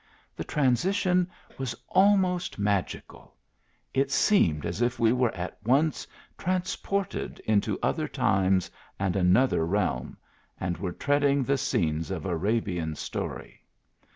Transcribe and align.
The 0.35 0.43
transition 0.43 1.29
was 1.59 1.75
almost 1.89 2.57
magical; 2.57 3.35
it 3.93 4.09
seemed 4.09 4.65
as 4.65 4.81
if 4.81 4.99
we 4.99 5.13
were 5.13 5.31
at 5.35 5.59
once 5.63 6.07
transported 6.39 7.39
into 7.41 7.77
other 7.83 8.07
times 8.07 8.71
and 8.97 9.15
another 9.15 9.63
realm, 9.63 10.17
and 10.59 10.75
were 10.79 10.91
treacling 10.91 11.43
the 11.45 11.55
scenes 11.59 12.09
of 12.09 12.25
Arabian 12.25 12.95
story. 12.95 13.63